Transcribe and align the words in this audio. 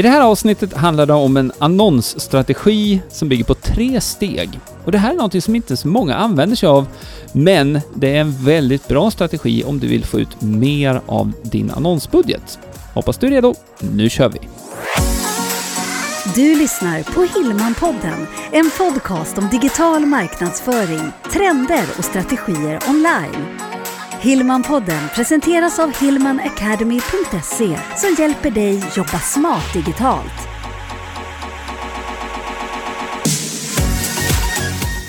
I 0.00 0.02
det 0.02 0.08
här 0.08 0.20
avsnittet 0.20 0.72
handlar 0.72 1.06
det 1.06 1.12
om 1.12 1.36
en 1.36 1.52
annonsstrategi 1.58 3.02
som 3.08 3.28
bygger 3.28 3.44
på 3.44 3.54
tre 3.54 4.00
steg. 4.00 4.60
Och 4.84 4.92
det 4.92 4.98
här 4.98 5.12
är 5.12 5.16
något 5.16 5.44
som 5.44 5.54
inte 5.54 5.76
så 5.76 5.88
många 5.88 6.14
använder 6.14 6.56
sig 6.56 6.68
av, 6.68 6.86
men 7.32 7.80
det 7.94 8.16
är 8.16 8.20
en 8.20 8.44
väldigt 8.44 8.88
bra 8.88 9.10
strategi 9.10 9.64
om 9.64 9.78
du 9.78 9.86
vill 9.86 10.04
få 10.04 10.20
ut 10.20 10.40
mer 10.42 11.00
av 11.06 11.32
din 11.42 11.70
annonsbudget. 11.70 12.58
Hoppas 12.94 13.18
du 13.18 13.26
är 13.26 13.30
redo. 13.30 13.54
Nu 13.78 14.08
kör 14.08 14.28
vi! 14.28 14.38
Du 16.34 16.58
lyssnar 16.58 17.02
på 17.02 17.38
Hillmanpodden, 17.38 18.26
en 18.52 18.70
podcast 18.78 19.38
om 19.38 19.48
digital 19.48 20.06
marknadsföring, 20.06 21.12
trender 21.32 21.84
och 21.98 22.04
strategier 22.04 22.80
online. 22.88 23.69
Hillmanpodden 24.22 25.08
presenteras 25.14 25.78
av 25.78 25.92
hillmanacademy.se 26.00 27.78
som 27.96 28.16
hjälper 28.18 28.50
dig 28.50 28.84
jobba 28.96 29.18
smart 29.18 29.72
digitalt. 29.74 30.48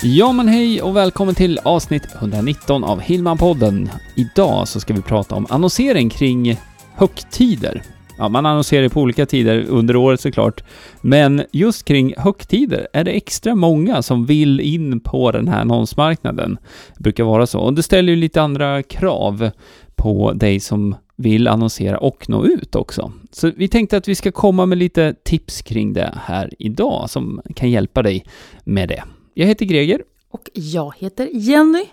Ja 0.02 0.32
men 0.32 0.48
hej 0.48 0.82
och 0.82 0.96
välkommen 0.96 1.34
till 1.34 1.58
avsnitt 1.58 2.14
119 2.14 2.84
av 2.84 3.00
Hillmanpodden. 3.00 3.90
Idag 4.14 4.68
så 4.68 4.80
ska 4.80 4.94
vi 4.94 5.02
prata 5.02 5.34
om 5.34 5.46
annonsering 5.50 6.10
kring 6.10 6.56
högtider. 6.94 7.82
Ja, 8.18 8.28
man 8.28 8.46
annonserar 8.46 8.88
på 8.88 9.00
olika 9.00 9.26
tider 9.26 9.66
under 9.68 9.96
året 9.96 10.20
såklart, 10.20 10.64
men 11.00 11.42
just 11.52 11.84
kring 11.84 12.14
högtider 12.16 12.88
är 12.92 13.04
det 13.04 13.10
extra 13.10 13.54
många 13.54 14.02
som 14.02 14.26
vill 14.26 14.60
in 14.60 15.00
på 15.00 15.30
den 15.30 15.48
här 15.48 15.60
annonsmarknaden. 15.60 16.58
Det 16.96 17.02
brukar 17.02 17.24
vara 17.24 17.46
så, 17.46 17.60
och 17.60 17.74
det 17.74 17.82
ställer 17.82 18.12
ju 18.12 18.16
lite 18.16 18.42
andra 18.42 18.82
krav 18.82 19.50
på 19.94 20.32
dig 20.32 20.60
som 20.60 20.94
vill 21.16 21.48
annonsera 21.48 21.98
och 21.98 22.28
nå 22.28 22.46
ut 22.46 22.74
också. 22.74 23.12
Så 23.30 23.52
vi 23.56 23.68
tänkte 23.68 23.96
att 23.96 24.08
vi 24.08 24.14
ska 24.14 24.32
komma 24.32 24.66
med 24.66 24.78
lite 24.78 25.14
tips 25.24 25.62
kring 25.62 25.92
det 25.92 26.14
här 26.24 26.50
idag 26.58 27.10
som 27.10 27.40
kan 27.54 27.70
hjälpa 27.70 28.02
dig 28.02 28.24
med 28.64 28.88
det. 28.88 29.04
Jag 29.34 29.46
heter 29.46 29.64
Greger. 29.66 30.02
Och 30.30 30.50
jag 30.52 30.94
heter 30.98 31.28
Jenny. 31.32 31.84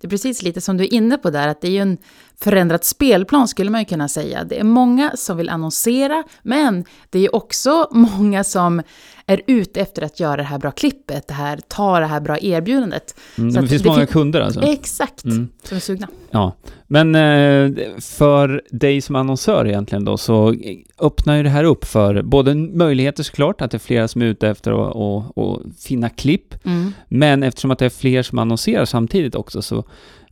Det 0.00 0.06
är 0.06 0.10
precis 0.10 0.42
lite 0.42 0.60
som 0.60 0.76
du 0.76 0.84
är 0.84 0.94
inne 0.94 1.18
på 1.18 1.30
där, 1.30 1.48
att 1.48 1.60
det 1.60 1.68
är 1.68 1.72
ju 1.72 1.78
en 1.78 1.98
förändrad 2.40 2.84
spelplan 2.84 3.48
skulle 3.48 3.70
man 3.70 3.80
ju 3.80 3.84
kunna 3.84 4.08
säga. 4.08 4.44
Det 4.44 4.60
är 4.60 4.64
många 4.64 5.12
som 5.16 5.36
vill 5.36 5.48
annonsera, 5.48 6.24
men 6.42 6.84
det 7.10 7.18
är 7.18 7.34
också 7.34 7.88
många 7.92 8.44
som 8.44 8.82
är 9.26 9.42
ute 9.46 9.80
efter 9.80 10.02
att 10.02 10.20
göra 10.20 10.36
det 10.36 10.42
här 10.42 10.58
bra 10.58 10.70
klippet, 10.70 11.28
det 11.28 11.34
här, 11.34 11.60
ta 11.68 12.00
det 12.00 12.06
här 12.06 12.20
bra 12.20 12.38
erbjudandet. 12.38 13.14
Mm, 13.38 13.50
Så 13.52 13.60
det 13.60 13.68
finns 13.68 13.82
det 13.82 13.88
många 13.88 13.98
fin- 13.98 14.06
kunder 14.06 14.40
alltså? 14.40 14.62
Exakt, 14.62 15.24
Mm. 15.24 15.48
som 15.62 15.76
är 15.76 15.80
sugna. 15.80 16.08
Ja, 16.30 16.52
men 16.86 17.14
eh, 17.14 17.70
för 18.00 18.62
dig 18.70 19.00
som 19.00 19.16
annonsör 19.16 19.66
egentligen 19.66 20.04
då 20.04 20.16
så 20.16 20.54
öppnar 21.00 21.36
ju 21.36 21.42
det 21.42 21.48
här 21.48 21.64
upp 21.64 21.84
för 21.84 22.22
både 22.22 22.54
möjligheter 22.54 23.22
såklart, 23.22 23.60
att 23.60 23.70
det 23.70 23.76
är 23.76 23.78
flera 23.78 24.08
som 24.08 24.22
är 24.22 24.26
ute 24.26 24.48
efter 24.48 24.72
att 24.72 24.96
att- 24.96 25.38
att 25.38 25.82
finna 25.82 26.08
klipp, 26.08 26.66
Mm. 26.66 26.92
men 27.08 27.42
eftersom 27.42 27.70
att 27.70 27.78
det 27.78 27.84
är 27.84 27.90
fler 27.90 28.22
som 28.22 28.38
annonserar 28.38 28.84
samtidigt 28.84 29.34
också 29.34 29.62
så 29.62 29.84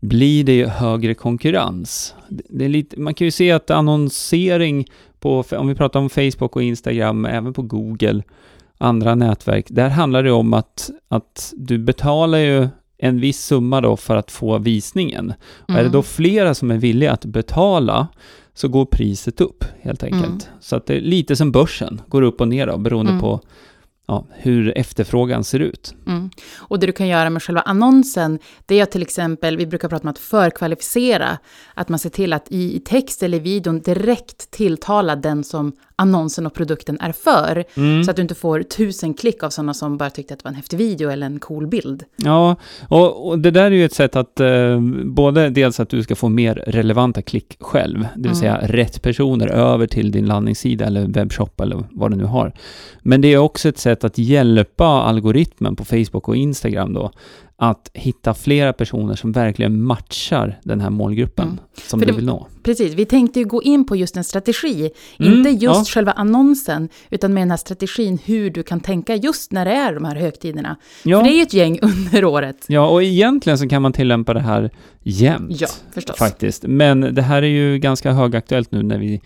blir 0.03 0.45
det 0.45 0.53
ju 0.53 0.67
högre 0.67 1.15
konkurrens. 1.15 2.15
Det 2.29 2.65
är 2.65 2.69
lite, 2.69 3.01
man 3.01 3.15
kan 3.15 3.25
ju 3.25 3.31
se 3.31 3.51
att 3.53 3.71
annonsering 3.71 4.87
på, 5.21 5.45
om 5.51 5.69
vi 5.69 5.75
pratar 5.75 6.01
om 6.01 6.11
Facebook 6.11 6.57
och 6.57 6.63
Instagram, 6.63 7.25
även 7.25 7.53
på 7.53 7.63
Google, 7.63 8.23
andra 8.79 9.15
nätverk, 9.15 9.67
där 9.69 9.89
handlar 9.89 10.23
det 10.23 10.33
om 10.33 10.55
att, 10.55 10.91
att 11.09 11.53
du 11.57 11.79
betalar 11.79 12.39
ju 12.39 12.69
en 12.99 13.21
viss 13.21 13.45
summa 13.45 13.81
då 13.81 13.97
för 13.97 14.17
att 14.17 14.31
få 14.31 14.59
visningen. 14.59 15.33
Och 15.43 15.71
är 15.71 15.75
det 15.75 15.81
Mm. 15.81 15.93
då 15.93 16.03
flera 16.03 16.55
som 16.55 16.71
är 16.71 16.79
villiga 16.79 17.13
att 17.13 17.25
betala 17.25 18.09
så 18.55 18.69
går 18.69 18.85
priset 18.85 19.41
upp 19.41 19.65
helt 19.81 20.03
enkelt. 20.03 20.27
Mm. 20.27 20.39
Så 20.61 20.77
att 20.77 20.87
det 20.87 20.97
är 20.97 21.01
lite 21.01 21.37
som 21.37 21.53
börsen, 21.53 22.01
går 22.09 22.23
upp 22.23 22.41
och 22.41 22.49
ner 22.49 22.67
då, 22.67 22.79
beroende 22.79 23.11
Mm. 23.13 23.21
på 23.23 23.41
ja, 24.07 24.27
hur 24.31 24.79
efterfrågan 24.79 25.45
ser 25.45 25.61
ut. 25.61 25.95
Mm. 26.07 26.31
Och 26.59 26.79
det 26.79 26.87
du 26.87 26.93
kan 26.93 27.09
göra 27.09 27.31
med 27.31 27.43
själva 27.43 27.61
annonsen, 27.61 28.39
det 28.67 28.79
är 28.79 28.83
att 28.83 28.91
till 28.91 29.03
exempel, 29.03 29.57
vi 29.57 29.67
brukar 29.67 29.89
prata 29.89 30.03
om 30.03 30.09
att 30.11 30.19
förkvalificera, 30.19 31.39
att 31.75 31.89
man 31.89 31.99
ser 31.99 32.11
till 32.11 32.33
att 32.33 32.47
i 32.51 32.77
i 32.77 32.81
text 32.81 33.23
eller 33.23 33.41
videon 33.41 33.81
direkt 33.81 34.51
tilltala 34.51 35.17
den 35.17 35.45
som 35.45 35.73
annonsen 35.97 36.47
och 36.47 36.55
produkten 36.55 37.01
är 37.01 37.13
för. 37.13 37.65
Mm. 37.77 38.05
Så 38.05 38.11
att 38.11 38.17
du 38.17 38.23
inte 38.23 38.35
får 38.35 38.63
tusen 38.63 39.15
klick 39.15 39.43
av 39.43 39.51
sådana 39.51 39.75
som 39.75 39.97
bara 39.97 40.11
tyckte 40.11 40.35
att 40.35 40.41
det 40.41 40.45
var 40.45 40.51
en 40.51 40.57
häftig 40.57 40.79
video 40.79 41.11
eller 41.11 41.27
en 41.27 41.41
cool 41.41 41.67
bild. 41.67 42.05
Ja, 42.17 42.57
och, 42.89 43.29
och 43.29 43.39
det 43.39 43.51
där 43.51 43.65
är 43.65 43.71
ju 43.71 43.85
ett 43.85 43.95
sätt 43.95 44.17
att 44.17 44.41
eh, 44.41 44.81
både 45.05 45.51
dels 45.51 45.81
att 45.81 45.89
du 45.89 46.03
ska 46.03 46.17
få 46.17 46.29
mer 46.29 46.55
relevanta 46.55 47.23
klick 47.23 47.57
själv, 47.61 47.99
det 48.01 48.29
vill 48.29 48.33
Mm. 48.33 48.41
säga 48.41 48.59
rätt 48.63 49.03
personer 49.03 49.47
över 49.47 49.87
till 49.87 50.11
din 50.11 50.27
landningssida 50.27 50.85
eller 50.87 51.07
webbshop 51.07 51.61
eller 51.61 51.85
vad 51.91 52.11
du 52.11 52.17
nu 52.17 52.25
har. 52.25 52.53
Men 53.03 53.21
det 53.21 53.29
är 53.29 53.39
också 53.39 53.69
ett 53.69 53.79
sätt 53.79 53.92
att 54.05 54.19
hjälpa 54.19 54.87
algoritmen 54.87 55.77
på 55.77 55.85
Facebook 55.85 56.29
och 56.29 56.37
Instagram 56.37 56.93
då 56.93 57.11
att 57.57 57.91
hitta 57.95 58.35
flera 58.35 58.73
personer 58.73 59.15
som 59.15 59.33
verkligen 59.33 59.83
matchar 59.83 60.59
den 60.65 60.81
här 60.81 60.91
målgruppen 60.91 61.45
Mm. 61.49 61.59
som 61.89 62.01
För 62.01 62.07
du 62.07 62.13
vill 62.13 62.25
nå. 62.25 62.47
Precis, 62.63 62.95
vi 62.95 63.05
tänkte 63.05 63.39
ju 63.41 63.45
gå 63.47 63.63
in 63.63 63.87
på 63.87 63.97
just 63.97 64.17
en 64.17 64.25
strategi, 64.25 64.91
Mm, 65.19 65.33
inte 65.33 65.51
just 65.51 65.63
ja. 65.65 65.85
själva 65.85 66.13
annonsen, 66.13 66.89
utan 67.11 67.35
med 67.35 67.41
den 67.41 67.51
här 67.51 67.57
strategin 67.57 68.19
hur 68.25 68.51
du 68.51 68.63
kan 68.63 68.81
tänka 68.81 69.15
just 69.17 69.53
när 69.53 69.65
det 69.65 69.71
är 69.71 69.95
de 69.95 70.05
här 70.05 70.17
högtiderna. 70.17 70.77
Ja, 71.03 71.19
För 71.21 71.25
det 71.29 71.35
är 71.35 71.37
ju 71.37 71.43
ett 71.43 71.55
gäng 71.55 71.79
under 71.83 72.25
året. 72.25 72.65
ja, 72.69 72.89
och 72.89 73.03
egentligen 73.03 73.59
så 73.59 73.69
kan 73.69 73.83
man 73.83 73.93
tillämpa 73.93 74.35
det 74.35 74.41
här 74.41 74.71
jämt. 75.03 75.61
Ja, 75.61 75.69
förstås. 75.95 76.17
faktiskt. 76.17 76.63
Men 76.67 77.01
det 77.15 77.23
här 77.23 77.43
är 77.43 77.47
ju 77.47 77.79
ganska 77.79 78.13
högaktuellt 78.13 78.73
nu 78.73 78.83
när 78.83 78.99
vi 78.99 79.21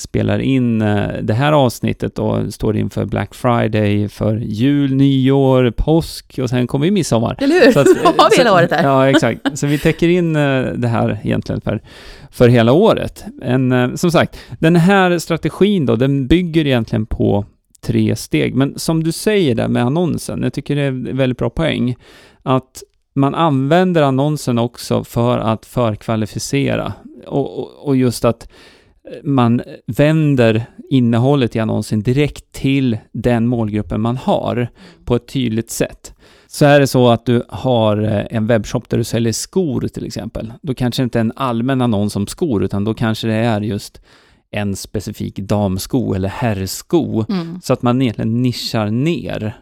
spelar 0.00 0.38
in 0.38 0.82
eh, 0.82 1.08
det 1.22 1.34
här 1.34 1.52
avsnittet 1.52 2.18
och 2.18 2.54
står 2.54 2.76
inför 2.76 3.04
Black 3.04 3.34
Friday, 3.34 4.08
för 4.08 4.36
jul, 4.36 4.94
nyår, 4.94 5.70
påsk 5.70 6.38
och 6.42 6.50
sen 6.50 6.66
kommer 6.66 6.86
ju 6.86 6.92
midsommar. 6.92 7.36
Eller 7.40 7.64
hur? 7.64 7.72
Så 7.72 7.80
att, 7.80 7.86
har 8.18 8.30
vi 8.30 8.36
hela 8.36 8.52
året 8.52 8.70
här. 8.70 8.84
Ja, 8.84 9.08
exakt. 9.08 9.58
Så 9.58 9.66
vi 9.66 9.78
täcker 9.78 10.08
in 10.08 10.36
eh, 10.36 10.62
det 10.62 10.88
här 10.88 11.18
egentligen 11.22 11.60
för, 11.60 11.82
för 12.30 12.48
hela 12.48 12.72
året. 12.72 13.24
En, 13.42 13.72
eh, 13.72 13.94
som 13.94 14.10
sagt, 14.10 14.36
den 14.58 14.76
här 14.76 15.18
strategin 15.18 15.86
då, 15.86 15.96
den 15.96 16.26
bygger 16.26 16.66
egentligen 16.66 17.06
på 17.06 17.44
tre 17.80 18.16
steg. 18.16 18.54
Men 18.54 18.78
som 18.78 19.04
du 19.04 19.12
säger 19.12 19.54
där 19.54 19.68
med 19.68 19.84
annonsen, 19.84 20.42
jag 20.42 20.52
tycker 20.52 20.76
det 20.76 20.82
är 20.82 21.12
väldigt 21.12 21.38
bra 21.38 21.50
poäng, 21.50 21.96
att 22.42 22.82
man 23.14 23.34
använder 23.34 24.02
annonsen 24.02 24.58
också 24.58 25.04
för 25.04 25.38
att 25.38 25.66
förkvalificera 25.66 26.92
och, 27.26 27.58
och, 27.58 27.86
och 27.86 27.96
just 27.96 28.24
att 28.24 28.48
man 29.22 29.62
vänder 29.86 30.64
innehållet 30.90 31.56
i 31.56 31.58
annonsen 31.58 32.02
direkt 32.02 32.52
till 32.52 32.98
den 33.12 33.46
målgruppen 33.46 34.00
man 34.00 34.16
har 34.16 34.68
på 35.04 35.16
ett 35.16 35.28
tydligt 35.28 35.70
sätt. 35.70 36.14
Så 36.46 36.64
är 36.64 36.80
det 36.80 36.86
så 36.86 37.08
att 37.08 37.26
du 37.26 37.42
har 37.48 38.02
eh, 38.02 38.26
en 38.30 38.46
webbshop 38.46 38.88
där 38.88 38.98
du 38.98 39.04
säljer 39.04 39.32
skor 39.32 39.80
till 39.88 40.06
exempel, 40.06 40.52
då 40.62 40.74
kanske 40.74 41.02
det 41.02 41.04
inte 41.04 41.18
är 41.18 41.20
en 41.20 41.32
allmän 41.36 41.80
annons 41.82 42.16
om 42.16 42.26
skor, 42.26 42.64
utan 42.64 42.84
då 42.84 42.94
kanske 42.94 43.26
det 43.28 43.34
är 43.34 43.60
just 43.60 44.00
en 44.50 44.76
specifik 44.76 45.36
damsko 45.38 46.14
eller 46.14 46.28
herrsko, 46.28 47.24
Mm. 47.28 47.60
så 47.62 47.72
att 47.72 47.82
man 47.82 48.02
egentligen 48.02 48.42
nischar 48.42 48.90
ner. 48.90 49.56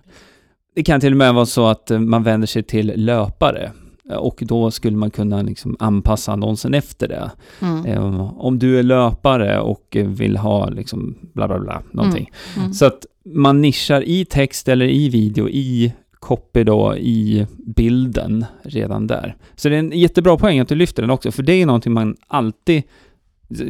Det 0.75 0.83
kan 0.83 1.01
till 1.01 1.13
och 1.13 1.17
med 1.19 1.35
vara 1.35 1.47
så 1.47 1.67
att 1.67 1.91
eh, 1.91 1.99
man 1.99 2.23
vänder 2.23 2.47
sig 2.47 2.63
till 2.63 2.93
löpare, 2.97 3.73
och 4.17 4.43
då 4.47 4.71
skulle 4.71 4.97
man 4.97 5.11
kunna 5.11 5.43
liksom 5.43 5.77
anpassa 5.79 6.33
annonsen 6.33 6.75
efter 6.75 7.09
det. 7.09 7.31
Mm. 7.61 7.87
Eh, 7.87 8.41
Om 8.41 8.59
du 8.59 8.79
är 8.79 8.83
löpare 8.83 9.61
och 9.61 9.97
eh, 9.97 10.07
vill 10.07 10.37
ha 10.37 10.69
liksom 10.69 11.19
bla 11.35 11.49
bla 11.49 11.59
bla, 11.59 11.83
någonting. 11.93 12.31
Mm. 12.57 12.73
Så 12.73 12.87
att 12.87 13.07
man 13.25 13.61
nischar 13.61 14.03
i 14.03 14.25
text 14.25 14.69
eller 14.69 14.87
i 14.87 15.09
video, 15.09 15.49
i 15.49 15.93
copy 16.19 16.65
då, 16.65 16.97
i 16.97 17.47
bilden 17.77 18.45
redan 18.63 19.07
där. 19.07 19.37
Så 19.57 19.69
det 19.69 19.75
är 19.75 19.79
en 19.79 19.93
jättebra 19.93 20.37
poäng 20.37 20.61
att 20.61 20.69
du 20.69 20.75
lyfter 20.75 21.03
den 21.03 21.11
också, 21.11 21.33
för 21.33 21.43
det 21.43 21.53
är 21.53 21.67
någonting 21.67 21.93
man 21.93 22.17
alltid, 22.27 22.83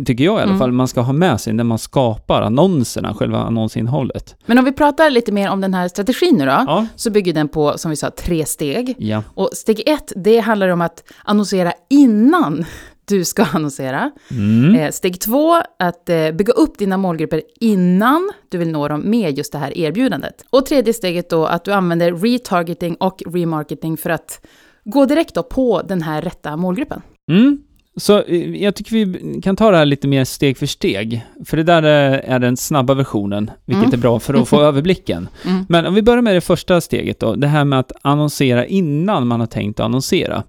tycker 0.06 0.24
jag 0.24 0.34
i 0.38 0.42
alla 0.42 0.44
Mm. 0.44 0.58
fall, 0.58 0.72
man 0.72 0.88
ska 0.88 1.00
ha 1.00 1.12
med 1.12 1.40
sig 1.40 1.52
när 1.52 1.64
man 1.64 1.78
skapar 1.78 2.42
annonserna, 2.42 3.14
själva 3.14 3.38
annonsinnehållet. 3.38 4.36
Men 4.46 4.58
om 4.58 4.64
vi 4.64 4.72
pratar 4.72 5.10
lite 5.10 5.32
mer 5.32 5.50
om 5.50 5.60
den 5.60 5.74
här 5.74 5.88
strategin 5.88 6.34
nu 6.38 6.44
då, 6.44 6.50
Ja. 6.50 6.86
så 6.96 7.10
bygger 7.10 7.32
den 7.32 7.48
på, 7.48 7.78
som 7.78 7.90
vi 7.90 7.96
sa, 7.96 8.10
tre 8.10 8.44
steg. 8.46 8.94
Ja. 8.98 9.22
Och 9.34 9.50
steg 9.52 9.82
ett, 9.86 10.12
det 10.16 10.38
handlar 10.38 10.68
om 10.68 10.80
att 10.80 11.02
annonsera 11.24 11.72
innan 11.90 12.64
du 13.04 13.24
ska 13.24 13.44
annonsera. 13.52 14.10
Mm. 14.30 14.74
Eh, 14.74 14.90
steg 14.90 15.20
två, 15.20 15.54
att 15.78 16.08
eh, 16.08 16.30
bygga 16.30 16.52
upp 16.52 16.78
dina 16.78 16.96
målgrupper 16.96 17.42
innan 17.60 18.30
du 18.48 18.58
vill 18.58 18.68
nå 18.70 18.88
dem 18.88 19.00
med 19.10 19.38
just 19.38 19.52
det 19.52 19.58
här 19.58 19.78
erbjudandet. 19.78 20.44
Och 20.50 20.66
tredje 20.66 20.92
steget 20.94 21.30
då, 21.30 21.46
att 21.46 21.64
du 21.64 21.72
använder 21.72 22.12
retargeting 22.12 22.94
och 22.94 23.22
remarketing 23.26 23.96
för 23.96 24.10
att 24.10 24.46
gå 24.84 25.04
direkt 25.06 25.34
då 25.34 25.42
på 25.42 25.82
den 25.82 26.02
här 26.02 26.22
rätta 26.22 26.56
målgruppen. 26.56 27.02
Mm. 27.30 27.58
Så 27.98 28.22
eh, 28.22 28.56
jag 28.62 28.74
tycker 28.74 28.90
vi 29.06 29.40
kan 29.40 29.56
ta 29.56 29.70
det 29.70 29.76
här 29.76 29.84
lite 29.86 30.08
mer 30.08 30.24
steg 30.24 30.58
för 30.58 30.66
steg. 30.66 31.26
För 31.44 31.56
det 31.56 31.62
där 31.62 31.82
är 31.82 32.18
är 32.18 32.38
den 32.38 32.56
snabba 32.56 32.94
versionen, 32.94 33.50
vilket 33.64 33.84
Mm. 33.84 33.94
är 33.98 34.02
bra 34.02 34.20
för 34.20 34.34
att 34.34 34.48
få 34.48 34.60
överblicken. 34.62 35.28
Mm. 35.44 35.66
Men 35.68 35.86
om 35.86 35.94
vi 35.94 36.02
börjar 36.02 36.22
med 36.22 36.34
det 36.34 36.40
första 36.40 36.80
steget 36.80 37.20
då, 37.20 37.34
det 37.34 37.46
här 37.46 37.64
med 37.64 37.78
att 37.78 37.92
annonsera 38.02 38.66
innan 38.66 39.26
man 39.26 39.40
har 39.40 39.46
tänkt 39.46 39.80
att 39.80 39.84
annonsera. 39.84 40.42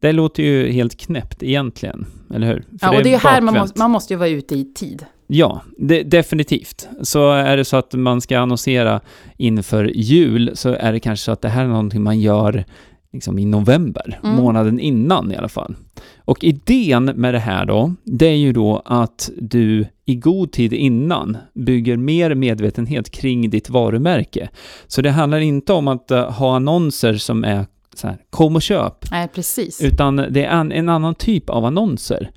Det 0.00 0.12
låter 0.12 0.42
ju 0.42 0.72
helt 0.72 1.00
knäppt 1.00 1.42
egentligen, 1.42 2.06
eller 2.34 2.46
hur? 2.46 2.64
För 2.80 2.86
Ja, 2.86 2.96
och 2.96 3.02
det 3.02 3.08
är 3.08 3.12
ju 3.12 3.18
här 3.18 3.40
man 3.40 3.54
måste, 3.54 3.78
man 3.78 3.90
måste 3.90 4.12
ju 4.12 4.18
vara 4.18 4.28
ute 4.28 4.54
i 4.54 4.64
tid. 4.74 5.04
Ja, 5.26 5.62
de, 5.78 6.02
definitivt. 6.02 6.88
Så 7.02 7.32
är 7.32 7.56
det 7.56 7.64
så 7.64 7.76
att 7.76 7.92
man 7.94 8.20
ska 8.20 8.38
annonsera 8.38 9.00
inför 9.36 9.84
jul 9.94 10.50
så 10.54 10.68
är 10.74 10.92
det 10.92 11.00
kanske 11.00 11.24
så 11.24 11.32
att 11.32 11.42
det 11.42 11.48
här 11.48 11.64
är 11.64 11.68
någonting 11.68 12.02
man 12.02 12.20
gör 12.20 12.64
liksom 13.12 13.38
i 13.38 13.44
november, 13.44 14.20
Mm. 14.24 14.36
månaden 14.36 14.80
innan 14.80 15.32
i 15.32 15.36
alla 15.36 15.48
fall. 15.48 15.74
Och 16.18 16.44
idén 16.44 17.04
med 17.04 17.34
det 17.34 17.38
här 17.38 17.66
då, 17.66 17.94
det 18.04 18.26
är 18.26 18.36
ju 18.36 18.52
då 18.52 18.82
att 18.84 19.30
du 19.36 19.86
i 20.04 20.14
god 20.14 20.52
tid 20.52 20.72
innan 20.72 21.36
bygger 21.54 21.96
mer 21.96 22.34
medvetenhet 22.34 23.10
kring 23.10 23.50
ditt 23.50 23.70
varumärke. 23.70 24.48
Så 24.86 25.02
det 25.02 25.10
handlar 25.10 25.38
inte 25.38 25.72
om 25.72 25.88
att 25.88 26.10
eh, 26.10 26.30
ha 26.30 26.56
annonser 26.56 27.14
som 27.14 27.44
är 27.44 27.66
så 27.94 28.06
här, 28.06 28.16
kom 28.30 28.56
och 28.56 28.62
köp, 28.62 29.10
Nej, 29.10 29.28
precis. 29.34 29.80
utan 29.84 30.16
det 30.16 30.44
är 30.44 30.60
en, 30.60 30.72
en 30.72 30.88
annan 30.88 31.14
typ 31.14 31.50
av 31.50 31.64
annonser. 31.64 32.30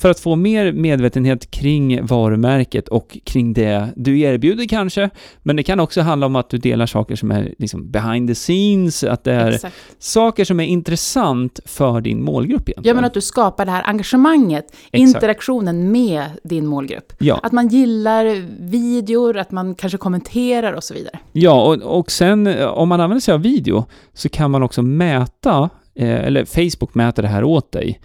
För 0.00 0.10
att 0.10 0.20
få 0.20 0.36
mer 0.36 0.72
medvetenhet 0.72 1.50
kring 1.50 2.06
varumärket 2.06 2.88
och 2.88 3.18
kring 3.24 3.52
det 3.52 3.88
du 3.96 4.20
erbjuder 4.20 4.66
kanske. 4.68 5.10
Men 5.42 5.56
det 5.56 5.62
kan 5.62 5.80
också 5.80 6.00
handla 6.00 6.26
om 6.26 6.36
att 6.36 6.50
du 6.50 6.58
delar 6.58 6.86
saker 6.86 7.16
som 7.16 7.30
är 7.30 7.54
liksom 7.58 7.90
behind 7.90 8.28
the 8.28 8.34
scenes, 8.34 9.04
att 9.04 9.24
det 9.24 9.32
är 9.32 9.50
Exakt. 9.52 9.76
saker 9.98 10.44
som 10.44 10.60
är 10.60 10.64
intressant 10.64 11.60
för 11.64 12.00
din 12.00 12.22
målgrupp 12.22 12.68
egentligen. 12.68 12.88
Ja, 12.88 12.94
men 12.94 13.04
att 13.04 13.14
du 13.14 13.20
skapar 13.20 13.64
det 13.64 13.70
här 13.70 13.82
engagemanget, 13.86 14.64
Exakt. 14.70 15.16
interaktionen 15.16 15.92
med 15.92 16.24
din 16.44 16.66
målgrupp. 16.66 17.12
ja. 17.18 17.40
Att 17.42 17.52
man 17.52 17.68
gillar 17.68 18.24
videor, 18.70 19.36
att 19.36 19.50
man 19.50 19.74
kanske 19.74 19.98
kommenterar 19.98 20.72
och 20.72 20.84
så 20.84 20.94
vidare. 20.94 21.18
Ja, 21.32 21.62
och, 21.62 21.98
och 21.98 22.10
sen 22.10 22.46
eh, 22.46 22.66
om 22.66 22.88
man 22.88 23.00
använder 23.00 23.20
sig 23.20 23.34
av 23.34 23.42
video 23.42 23.84
så 24.14 24.28
kan 24.28 24.50
man 24.50 24.62
också 24.62 24.82
mäta, 24.82 25.70
eh, 25.94 26.24
eller 26.26 26.44
Facebook 26.44 26.94
mäter 26.94 27.22
det 27.22 27.28
här 27.28 27.44
åt 27.44 27.72
dig, 27.72 28.00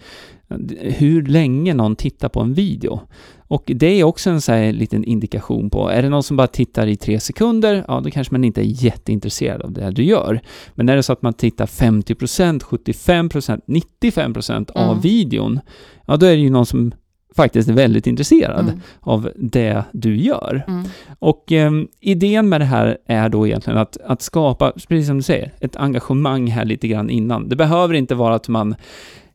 hur 0.80 1.26
länge 1.26 1.74
någon 1.74 1.96
tittar 1.96 2.28
på 2.28 2.40
en 2.40 2.54
video. 2.54 3.00
Och 3.48 3.62
det 3.66 3.86
är 3.86 4.04
också 4.04 4.30
en 4.30 4.40
så 4.40 4.52
här 4.52 4.72
liten 4.72 5.04
indikation 5.04 5.70
på, 5.70 5.88
är 5.88 6.02
det 6.02 6.08
någon 6.08 6.22
som 6.22 6.36
bara 6.36 6.46
tittar 6.46 6.86
i 6.86 6.96
tre 6.96 7.20
sekunder, 7.20 7.84
ja 7.88 8.00
då 8.00 8.10
kanske 8.10 8.34
man 8.34 8.44
inte 8.44 8.60
är 8.60 8.84
jätteintresserad 8.84 9.62
av 9.62 9.72
det 9.72 9.90
du 9.90 10.02
gör. 10.04 10.40
Men 10.74 10.88
är 10.88 10.96
det 10.96 11.02
så 11.02 11.12
att 11.12 11.22
man 11.22 11.34
tittar 11.34 11.66
50%, 11.66 12.60
75%, 12.62 13.60
95% 13.66 14.70
av 14.74 14.90
Mm. 14.90 15.00
videon, 15.00 15.60
ja 16.06 16.16
då 16.16 16.26
är 16.26 16.30
det 16.30 16.42
ju 16.42 16.50
någon 16.50 16.66
som 16.66 16.92
faktiskt 17.36 17.68
är 17.68 17.72
väldigt 17.72 18.06
intresserad 18.06 18.68
Mm. 18.68 18.80
av 19.00 19.30
det 19.36 19.84
du 19.92 20.16
gör. 20.16 20.64
Mm. 20.68 20.84
Och 21.18 21.52
ehm, 21.52 21.88
idén 22.00 22.48
med 22.48 22.60
det 22.60 22.64
här 22.64 22.98
är 23.06 23.28
då 23.28 23.46
egentligen 23.46 23.78
att, 23.78 23.96
att 24.04 24.22
skapa, 24.22 24.72
precis 24.88 25.06
som 25.06 25.16
du 25.16 25.22
säger, 25.22 25.52
ett 25.60 25.76
engagemang 25.76 26.46
här 26.46 26.64
lite 26.64 26.88
grann 26.88 27.10
innan. 27.10 27.48
Det 27.48 27.56
behöver 27.56 27.94
inte 27.94 28.14
vara 28.14 28.34
att 28.34 28.48
man 28.48 28.74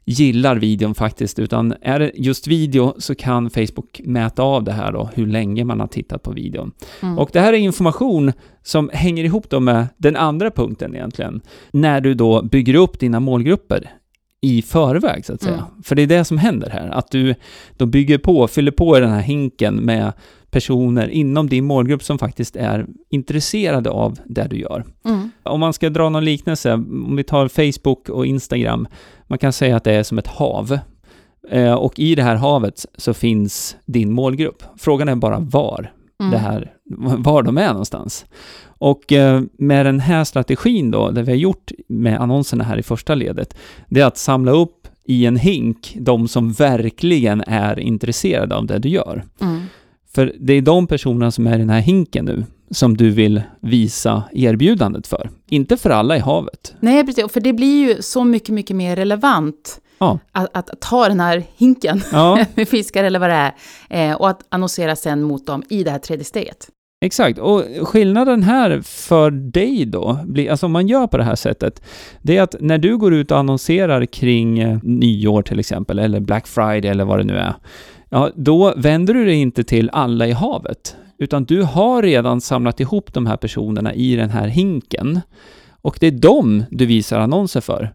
gillar 0.05 0.55
videon 0.55 0.95
faktiskt, 0.95 1.39
utan 1.39 1.73
är 1.81 1.99
det 1.99 2.11
just 2.15 2.47
video 2.47 2.93
så 2.97 3.15
kan 3.15 3.49
Facebook 3.49 4.01
mäta 4.03 4.43
av 4.43 4.63
det 4.63 4.71
här 4.71 4.91
då, 4.91 5.09
hur 5.13 5.27
länge 5.27 5.63
man 5.63 5.79
har 5.79 5.87
tittat 5.87 6.23
på 6.23 6.31
videon. 6.31 6.71
Mm. 7.01 7.19
Och 7.19 7.29
det 7.33 7.39
här 7.39 7.53
är 7.53 7.57
information 7.57 8.31
som 8.63 8.89
hänger 8.93 9.23
ihop 9.23 9.49
då 9.49 9.59
med 9.59 9.87
den 9.97 10.15
andra 10.15 10.51
punkten 10.51 10.95
egentligen, 10.95 11.41
när 11.71 12.01
du 12.01 12.13
då 12.13 12.41
bygger 12.41 12.75
upp 12.75 12.99
dina 12.99 13.19
målgrupper 13.19 13.91
i 14.41 14.61
förväg 14.61 15.25
så 15.25 15.33
att 15.33 15.41
säga. 15.41 15.53
Mm. 15.53 15.83
För 15.83 15.95
det 15.95 16.01
är 16.01 16.07
det 16.07 16.25
som 16.25 16.37
händer 16.37 16.69
här, 16.69 16.89
att 16.89 17.11
du 17.11 17.35
då 17.77 17.85
bygger 17.85 18.17
på, 18.17 18.47
fyller 18.47 18.71
på 18.71 18.99
den 18.99 19.09
här 19.09 19.21
hinken 19.21 19.75
med 19.75 20.13
personer 20.51 21.07
inom 21.07 21.49
din 21.49 21.65
målgrupp 21.65 22.03
som 22.03 22.19
faktiskt 22.19 22.55
är 22.55 22.85
intresserade 23.09 23.89
av 23.89 24.19
det 24.25 24.47
du 24.49 24.57
gör. 24.57 24.85
Mm. 25.05 25.31
Om 25.43 25.59
man 25.59 25.73
ska 25.73 25.89
dra 25.89 26.09
någon 26.09 26.25
liknelse, 26.25 26.73
om 26.73 27.15
vi 27.15 27.23
tar 27.23 27.47
Facebook 27.47 28.09
och 28.09 28.25
Instagram, 28.25 28.87
man 29.31 29.39
kan 29.39 29.53
säga 29.53 29.75
att 29.75 29.83
det 29.83 29.93
är 29.93 30.03
som 30.03 30.17
ett 30.17 30.27
hav. 30.27 30.79
Eh, 31.49 31.73
och 31.73 31.99
i 31.99 32.15
det 32.15 32.23
här 32.23 32.35
havet 32.35 32.85
så 32.97 33.13
finns 33.13 33.75
din 33.85 34.11
målgrupp. 34.11 34.63
Frågan 34.77 35.09
är 35.09 35.15
bara 35.15 35.39
var 35.39 35.91
Mm. 36.21 36.31
det 36.31 36.37
här, 36.37 36.71
var 37.17 37.43
de 37.43 37.57
är 37.57 37.67
någonstans. 37.67 38.25
Och 38.65 39.11
eh, 39.11 39.41
med 39.57 39.85
den 39.85 39.99
här 39.99 40.23
strategin 40.23 40.91
då, 40.91 41.11
det 41.11 41.23
vi 41.23 41.31
har 41.31 41.37
gjort 41.37 41.71
med 41.89 42.21
annonserna 42.21 42.63
här 42.63 42.77
i 42.77 42.83
första 42.83 43.15
ledet, 43.15 43.57
det 43.89 44.01
är 44.01 44.05
att 44.05 44.17
samla 44.17 44.51
upp 44.51 44.87
i 45.05 45.25
en 45.25 45.35
hink 45.35 45.97
de 45.99 46.27
som 46.27 46.51
verkligen 46.51 47.43
är 47.47 47.79
intresserade 47.79 48.55
av 48.55 48.65
det 48.65 48.79
du 48.79 48.89
gör. 48.89 49.23
Mm. 49.41 49.61
För 50.13 50.33
det 50.39 50.53
är 50.53 50.61
de 50.61 50.87
personerna 50.87 51.31
som 51.31 51.47
är 51.47 51.55
i 51.55 51.57
den 51.57 51.69
här 51.69 51.81
hinken 51.81 52.25
nu 52.25 52.45
som 52.71 52.97
du 52.97 53.09
vill 53.09 53.41
visa 53.59 54.23
erbjudandet 54.33 55.07
för. 55.07 55.29
Inte 55.49 55.77
för 55.77 55.89
alla 55.89 56.15
i 56.17 56.19
havet. 56.19 56.75
Nej, 56.79 57.05
precis. 57.05 57.31
För 57.31 57.41
det 57.41 57.53
blir 57.53 57.87
ju 57.87 58.01
så 58.01 58.23
mycket, 58.23 58.49
mycket 58.49 58.75
mer 58.75 58.95
relevant 58.95 59.81
Ja. 59.99 60.19
att, 60.31 60.49
att 60.69 60.81
ta 60.81 61.07
den 61.07 61.19
här 61.19 61.43
hinken 61.57 62.01
Ja, 62.11 62.45
med 62.55 62.67
fiskar 62.67 63.03
eller 63.03 63.19
vad 63.19 63.29
det 63.29 63.51
är 63.89 64.09
eh, 64.09 64.15
och 64.15 64.29
att 64.29 64.41
annonsera 64.49 64.95
sen 64.95 65.23
mot 65.23 65.45
dem 65.45 65.63
i 65.69 65.83
det 65.83 65.91
här 65.91 65.99
tredje 65.99 66.25
steget. 66.25 66.67
exakt. 67.05 67.39
Och 67.39 67.63
skillnaden 67.81 68.43
här 68.43 68.81
för 68.81 69.31
dig 69.31 69.85
då, 69.85 70.19
alltså 70.49 70.65
om 70.65 70.71
man 70.71 70.87
gör 70.87 71.07
på 71.07 71.17
det 71.17 71.23
här 71.23 71.35
sättet, 71.35 71.81
det 72.21 72.37
är 72.37 72.41
att 72.41 72.55
när 72.59 72.77
du 72.77 72.97
går 72.97 73.13
ut 73.13 73.31
och 73.31 73.37
annonserar 73.37 74.05
kring 74.05 74.59
eh, 74.59 74.79
nyår 74.83 75.41
till 75.41 75.59
exempel, 75.59 75.99
eller 75.99 76.19
Black 76.19 76.47
Friday 76.47 76.87
eller 76.91 77.05
vad 77.05 77.19
det 77.19 77.23
nu 77.23 77.37
är, 77.37 77.53
ja, 78.09 78.29
då 78.35 78.73
vänder 78.77 79.13
du 79.13 79.25
dig 79.25 79.35
inte 79.35 79.63
till 79.63 79.89
alla 79.93 80.27
i 80.27 80.31
havet, 80.31 80.95
utan 81.21 81.43
du 81.43 81.63
har 81.63 82.03
redan 82.03 82.41
samlat 82.41 82.79
ihop 82.79 83.13
de 83.13 83.25
här 83.25 83.37
personerna 83.37 83.93
i 83.93 84.15
den 84.15 84.29
här 84.29 84.47
hinken. 84.47 85.21
Och 85.81 85.97
det 85.99 86.07
är 86.07 86.11
dem 86.11 86.63
du 86.71 86.85
visar 86.85 87.19
annonser 87.19 87.61
för. 87.61 87.93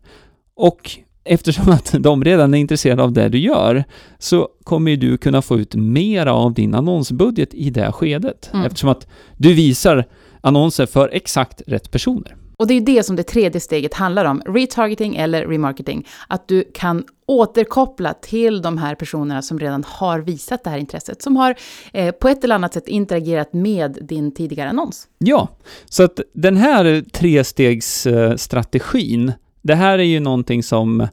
Och 0.56 0.90
eftersom 1.24 1.72
att 1.72 1.94
de 1.98 2.24
redan 2.24 2.54
är 2.54 2.58
intresserade 2.58 3.02
av 3.02 3.12
det 3.12 3.28
du 3.28 3.38
gör, 3.38 3.84
så 4.18 4.48
kommer 4.64 4.96
du 4.96 5.18
kunna 5.18 5.42
få 5.42 5.58
ut 5.58 5.74
mer 5.74 6.26
av 6.26 6.54
din 6.54 6.74
annonsbudget 6.74 7.54
i 7.54 7.70
det 7.70 7.92
skedet. 7.92 8.50
Mm. 8.52 8.66
Eftersom 8.66 8.90
att 8.90 9.06
du 9.36 9.54
visar 9.54 10.04
annonser 10.40 10.86
för 10.86 11.10
exakt 11.12 11.62
rätt 11.66 11.90
personer. 11.90 12.36
Och 12.56 12.66
det 12.66 12.74
är 12.74 12.80
det 12.80 13.02
som 13.02 13.16
det 13.16 13.22
tredje 13.22 13.60
steget 13.60 13.94
handlar 13.94 14.24
om, 14.24 14.42
retargeting 14.46 15.16
eller 15.16 15.46
remarketing. 15.46 16.06
Att 16.28 16.48
du 16.48 16.64
kan 16.74 17.04
återkoppla 17.26 18.14
till 18.14 18.62
de 18.62 18.78
här 18.78 18.94
personerna 18.94 19.42
som 19.42 19.58
redan 19.58 19.84
har 19.86 20.18
visat 20.18 20.64
det 20.64 20.70
här 20.70 20.78
intresset, 20.78 21.22
som 21.22 21.36
har 21.36 21.54
eh, 21.92 22.12
på 22.12 22.28
ett 22.28 22.44
eller 22.44 22.54
annat 22.54 22.74
sätt 22.74 22.88
interagerat 22.88 23.52
med 23.52 23.98
din 24.00 24.34
tidigare 24.34 24.68
annons. 24.68 25.08
Ja, 25.18 25.48
så 25.84 26.02
att 26.02 26.20
den 26.32 26.56
här 26.56 27.04
trestegsstrategin, 27.12 29.32
det 29.62 29.74
här 29.74 29.98
är 29.98 30.02
ju 30.02 30.20
någonting 30.20 30.62
som 30.62 31.08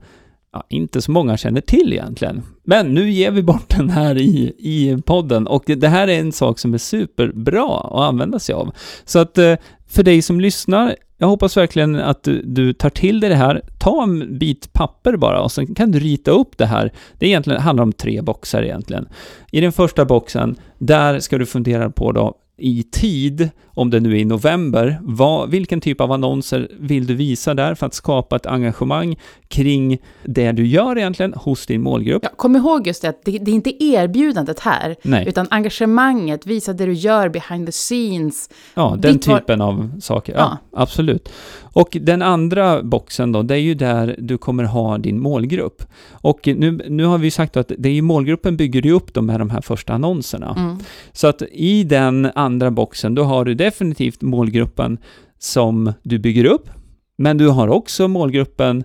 ja, 0.54 0.63
inte 0.69 1.01
så 1.01 1.12
många 1.12 1.38
känner 1.38 1.62
till 1.62 1.94
egentligen. 1.94 2.42
Men 2.63 2.94
nu 2.94 3.12
ger 3.12 3.31
vi 3.31 3.44
bort 3.44 3.69
den 3.78 3.90
här 3.90 4.18
i, 4.18 4.54
i 4.57 5.01
podden 5.06 5.48
och 5.48 5.63
det 5.66 5.88
här 5.88 6.07
är 6.07 6.19
en 6.19 6.31
sak 6.31 6.60
som 6.60 6.74
är 6.74 6.78
superbra 6.78 7.80
att 7.80 8.10
använda 8.10 8.40
sig 8.40 8.56
av. 8.56 8.72
Så 9.06 9.19
att 9.19 9.38
eh, 9.38 9.56
för 9.88 10.04
dig 10.04 10.22
som 10.22 10.40
lyssnar, 10.40 10.95
jag 11.23 11.27
hoppas 11.27 11.57
verkligen 11.57 11.95
att 11.95 12.23
du, 12.23 12.42
du 12.42 12.73
tar 12.73 12.89
till 12.89 13.19
dig 13.19 13.30
det 13.30 13.35
här. 13.35 13.61
Ta 13.80 14.03
en 14.03 14.37
bit 14.37 14.73
papper 14.73 15.18
bara 15.18 15.42
och 15.42 15.51
sen 15.51 15.75
kan 15.75 15.92
du 15.92 15.99
rita 15.99 16.31
upp 16.31 16.57
det 16.57 16.65
här. 16.65 16.92
Det 17.19 17.27
egentligen 17.27 17.61
handlar 17.61 17.83
om 17.83 17.94
tre 17.94 18.21
boxar 18.21 18.63
egentligen. 18.63 19.07
I 19.51 19.61
den 19.61 19.71
första 19.71 20.06
boxen, 20.06 20.56
där 20.77 21.19
ska 21.19 21.37
du 21.37 21.45
fundera 21.45 21.89
på 21.89 22.11
då 22.11 22.33
i 22.57 22.83
tid, 22.83 23.50
om 23.76 23.90
det 23.90 24.00
nu 24.00 24.12
är 24.12 24.16
i 24.16 24.26
november, 24.26 25.00
vad, 25.02 25.50
vilken 25.50 25.81
typ 25.81 26.02
av 26.02 26.12
annonser 26.12 26.68
vill 26.80 27.07
du 27.07 27.14
visa 27.16 27.54
där 27.54 27.76
för 27.76 27.86
att 27.86 27.94
skapa 27.94 28.36
ett 28.36 28.45
engagemang 28.45 29.16
kring 29.48 29.98
det 30.24 30.52
du 30.52 30.68
gör 30.68 30.98
egentligen 30.98 31.33
hos 31.33 31.66
din 31.66 31.81
målgrupp? 31.81 32.24
Ja, 32.24 32.30
kom 32.36 32.56
ihåg 32.56 32.88
just 32.88 33.02
det 33.02 33.10
att 33.10 33.26
det, 33.26 33.31
det 33.40 33.52
är 33.52 33.56
inte 33.56 33.83
erbjudandet 33.83 34.60
här, 34.60 34.95
Nej, 35.04 35.28
utan 35.28 35.48
engagemanget, 35.50 36.45
visa 36.48 36.74
det 36.74 36.86
du 36.86 36.94
gör 36.94 37.30
behind 37.30 37.66
the 37.66 37.72
scenes. 37.72 38.50
ja, 38.74 38.95
den 39.00 39.14
ditt 39.14 39.28
var- 39.28 39.40
typen 39.40 39.62
av 39.62 40.00
saker. 40.02 40.33
Ja, 40.33 40.57
Ja. 40.72 40.81
absolut. 40.81 41.30
Och 41.76 41.98
den 42.02 42.22
andra 42.22 42.83
boxen 42.83 43.31
då, 43.31 43.44
det 43.44 43.54
är 43.56 43.57
ju 43.60 43.74
där 43.74 44.16
du 44.19 44.38
kommer 44.38 44.64
ha 44.64 44.98
din 44.98 45.19
målgrupp. 45.22 45.83
Och 46.12 46.40
nu, 46.48 46.86
nu 46.90 47.06
har 47.06 47.18
vi 47.18 47.31
sagt 47.31 47.57
att 47.57 47.72
det 47.78 47.90
är 47.90 47.94
ju 47.94 48.02
målgruppen 48.02 48.57
bygger 48.57 48.81
ju 48.81 48.92
upp 48.92 49.14
de 49.14 49.26
med 49.26 49.40
de 49.40 49.50
här 49.50 49.62
första 49.62 49.94
annonserna. 49.94 50.56
Mm. 50.57 50.78
Så 51.12 51.28
att 51.28 51.42
i 51.52 51.83
den 51.83 52.31
andra 52.44 52.71
boxen, 52.71 53.16
då 53.16 53.23
har 53.23 53.45
du 53.45 53.54
definitivt 53.54 54.21
målgruppen 54.21 54.97
som 55.40 55.94
du 56.04 56.19
bygger 56.19 56.45
upp, 56.45 56.69
men 57.18 57.38
du 57.38 57.47
har 57.47 57.68
också 57.68 58.07
målgruppen 58.07 58.83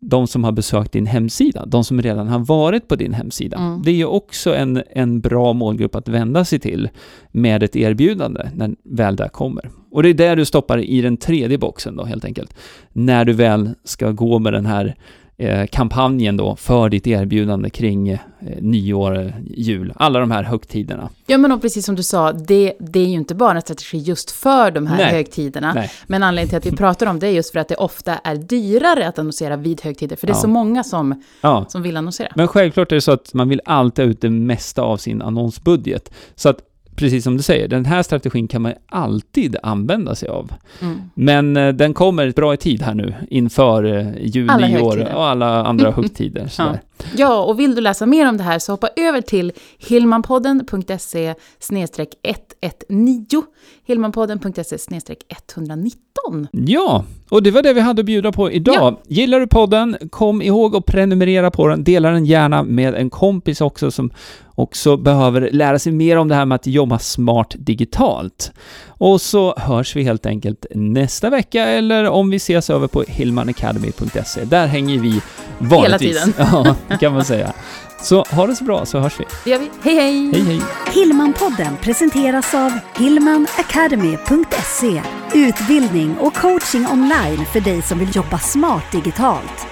de 0.00 0.26
som 0.26 0.44
har 0.44 0.52
besökt 0.52 0.92
din 0.92 1.06
hemsida, 1.06 1.66
de 1.66 1.84
som 1.84 2.02
redan 2.02 2.28
har 2.28 2.38
varit 2.38 2.88
på 2.88 2.96
din 2.96 3.14
hemsida. 3.14 3.56
Mm. 3.56 3.82
Det 3.82 3.90
är 3.90 3.94
ju 3.94 4.04
också 4.04 4.54
en, 4.54 4.82
en 4.90 5.20
bra 5.20 5.52
målgrupp 5.52 5.94
att 5.94 6.08
vända 6.08 6.44
sig 6.44 6.58
till 6.58 6.88
med 7.30 7.62
ett 7.62 7.76
erbjudande 7.76 8.50
när 8.54 8.74
väl 8.84 9.16
det 9.16 9.28
kommer. 9.28 9.70
Och 9.90 10.02
det 10.02 10.08
är 10.08 10.14
där 10.14 10.36
du 10.36 10.44
stoppar 10.44 10.78
i 10.78 11.00
den 11.00 11.16
tredje 11.16 11.58
boxen 11.58 11.96
då 11.96 12.04
helt 12.04 12.24
enkelt. 12.24 12.54
När 12.92 13.24
du 13.24 13.32
väl 13.32 13.70
ska 13.84 14.10
gå 14.10 14.38
med 14.38 14.52
den 14.52 14.66
här 14.66 14.94
kampanjen 15.70 16.36
då 16.36 16.56
för 16.56 16.88
ditt 16.88 17.06
erbjudande 17.06 17.70
kring 17.70 18.08
eh, 18.08 18.18
nyår, 18.60 19.32
jul, 19.50 19.92
alla 19.96 20.20
de 20.20 20.30
här 20.30 20.42
högtiderna. 20.42 21.08
Ja, 21.26 21.38
men 21.38 21.52
och 21.52 21.62
precis 21.62 21.84
som 21.86 21.94
du 21.96 22.02
sa, 22.02 22.32
det, 22.32 22.72
det 22.80 23.00
är 23.00 23.04
ju 23.06 23.12
inte 23.14 23.34
bara 23.34 23.54
en 23.56 23.62
strategi 23.62 23.98
just 23.98 24.30
för 24.30 24.70
de 24.70 24.86
här 24.86 24.96
Nej. 24.96 25.06
högtiderna. 25.12 25.72
Nej. 25.74 25.90
Men 26.06 26.22
anledningen 26.22 26.48
till 26.48 26.68
att 26.68 26.74
vi 26.74 26.76
pratar 26.76 27.06
om 27.06 27.18
det 27.18 27.26
är 27.26 27.30
just 27.30 27.52
för 27.52 27.60
att 27.60 27.68
det 27.68 27.76
ofta 27.76 28.14
är 28.14 28.34
dyrare 28.36 29.08
att 29.08 29.18
annonsera 29.18 29.56
vid 29.56 29.80
högtider. 29.80 30.16
För 30.16 30.26
det 30.26 30.30
är 30.30 30.34
Ja. 30.34 30.40
så 30.40 30.48
många 30.48 30.84
som, 30.84 31.22
Ja, 31.40 31.64
som 31.68 31.82
vill 31.82 31.96
annonsera. 31.96 32.28
men 32.36 32.48
självklart 32.48 32.92
är 32.92 32.96
det 32.96 33.00
så 33.00 33.12
att 33.12 33.34
man 33.34 33.48
vill 33.48 33.60
alltid 33.64 34.04
ha 34.04 34.10
ut 34.10 34.20
det 34.20 34.30
mesta 34.30 34.82
av 34.82 34.96
sin 34.96 35.22
annonsbudget. 35.22 36.10
Så 36.34 36.48
att, 36.48 36.58
precis 37.00 37.24
som 37.24 37.36
du 37.36 37.42
säger, 37.42 37.68
den 37.68 37.84
här 37.84 38.02
strategin 38.02 38.48
kan 38.48 38.62
man 38.62 38.72
alltid 38.88 39.56
använda 39.62 40.14
sig 40.14 40.28
av. 40.28 40.52
Mm. 40.80 41.00
Men 41.14 41.56
eh, 41.56 41.68
den 41.68 41.94
kommer 41.94 42.30
bra 42.32 42.54
i 42.54 42.56
tid 42.56 42.82
här 42.82 42.94
nu 42.94 43.14
inför 43.30 43.84
Alla 44.48 44.66
nyår 44.66 44.78
högtider. 44.96 45.14
och 45.14 45.24
alla 45.26 45.64
andra 45.64 45.90
högtider. 45.96 46.46
sådär. 46.48 46.80
Ja, 47.16 47.42
och 47.44 47.60
vill 47.60 47.74
du 47.74 47.80
läsa 47.80 48.06
mer 48.06 48.28
om 48.28 48.36
det 48.36 48.42
här 48.42 48.58
så 48.58 48.72
hoppa 48.72 48.88
över 48.96 49.20
till 49.20 49.52
hillmanpodden.se 49.78 51.34
119. 51.70 53.44
Hillmanpodden.se 53.86 54.78
119. 55.48 56.48
Ja, 56.52 57.04
och 57.28 57.42
det 57.42 57.50
var 57.50 57.62
det 57.62 57.72
vi 57.72 57.80
hade 57.80 58.00
att 58.00 58.06
bjuda 58.06 58.32
på 58.32 58.50
idag. 58.50 58.74
Ja. 58.76 59.00
Gillar 59.08 59.40
du 59.40 59.46
podden, 59.46 59.96
kom 60.10 60.42
ihåg 60.42 60.76
att 60.76 60.86
prenumerera 60.86 61.50
på 61.50 61.68
den. 61.68 61.84
Dela 61.84 62.10
den 62.10 62.24
gärna 62.26 62.62
med 62.62 62.94
en 62.94 63.10
kompis 63.10 63.60
också 63.60 63.90
som 63.90 64.10
också 64.60 64.96
behöver 64.96 65.48
lära 65.52 65.78
sig 65.78 65.92
mer 65.92 66.16
om 66.16 66.28
det 66.28 66.34
här 66.34 66.44
med 66.44 66.56
att 66.56 66.66
jobba 66.66 66.98
smart 66.98 67.54
digitalt. 67.58 68.52
Och 68.88 69.20
så 69.20 69.54
hörs 69.56 69.96
vi 69.96 70.02
helt 70.02 70.26
enkelt 70.26 70.66
nästa 70.74 71.30
vecka 71.30 71.64
eller 71.64 72.08
om 72.08 72.30
vi 72.30 72.36
ses 72.36 72.70
över 72.70 72.86
på 72.86 73.04
hillmanacademy.se. 73.08 74.44
Där 74.44 74.66
hänger 74.66 74.98
vi 74.98 75.20
vanligtvis. 75.58 76.24
tiden. 76.24 76.32
Ja, 76.90 76.96
kan 77.00 77.12
man 77.12 77.24
säga. 77.24 77.52
Så 78.02 78.24
ha 78.30 78.46
det 78.46 78.56
så 78.56 78.64
bra 78.64 78.86
så 78.86 78.98
hörs 78.98 79.20
vi. 79.20 79.24
Det 79.44 79.50
gör 79.50 79.58
vi. 79.58 79.70
Hej, 79.82 79.94
hej! 79.94 80.30
Hej 80.32 80.42
hej! 80.42 80.60
Hillmanpodden 80.94 81.76
presenteras 81.82 82.54
av 82.54 82.72
hillmanacademy.se 82.98 85.02
Utbildning 85.34 86.16
och 86.18 86.34
coaching 86.34 86.86
online 86.92 87.46
för 87.52 87.60
dig 87.60 87.82
som 87.82 87.98
vill 87.98 88.16
jobba 88.16 88.38
smart 88.38 88.84
digitalt. 88.92 89.66